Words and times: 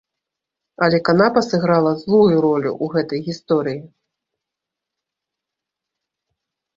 Але 0.83 0.99
канапа 1.09 1.41
сыграла 1.49 1.91
злую 2.03 2.37
ролю 2.45 2.71
ў 2.71 2.85
гэтай 2.93 3.21
гісторыі. 3.27 3.79